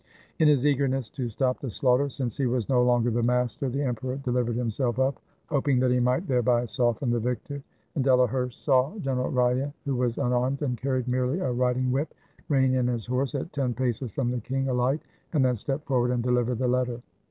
In 0.39 0.47
his 0.47 0.65
eagerness 0.65 1.11
to 1.11 1.29
stop 1.29 1.59
the 1.59 1.69
slaughter, 1.69 2.09
since 2.09 2.35
he 2.35 2.47
was 2.47 2.67
no 2.67 2.81
longer 2.81 3.11
the 3.11 3.21
master, 3.21 3.69
the 3.69 3.83
emperor 3.83 4.17
dehvered 4.17 4.55
himself 4.55 4.97
up, 4.97 5.21
hoping 5.45 5.77
that 5.79 5.91
he 5.91 5.99
might 5.99 6.27
thereby 6.27 6.65
soften 6.65 7.11
the 7.11 7.19
victor. 7.19 7.61
And 7.93 8.03
Delaherche 8.03 8.55
saw 8.57 8.97
General 8.97 9.29
Reille, 9.29 9.71
who 9.85 9.95
was 9.95 10.17
unarmed 10.17 10.63
and 10.63 10.75
carried 10.75 11.07
merely 11.07 11.37
a 11.37 11.51
riding 11.51 11.91
whip, 11.91 12.15
rein 12.49 12.73
in 12.73 12.87
his 12.87 13.05
horse 13.05 13.35
at 13.35 13.53
ten 13.53 13.75
paces 13.75 14.11
from 14.11 14.31
the 14.31 14.39
king, 14.39 14.65
ahght, 14.65 15.01
and 15.33 15.45
then 15.45 15.55
step 15.55 15.85
forward 15.85 16.09
and 16.09 16.23
deliver 16.23 16.55
the 16.55 16.67
letter. 16.67 16.99